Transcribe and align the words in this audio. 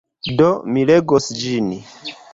Do 0.39 0.47
mi 0.77 0.87
legos 0.91 1.31
ĝin. 1.43 1.69